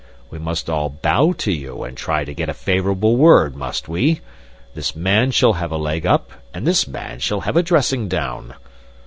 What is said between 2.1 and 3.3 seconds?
to get a favorable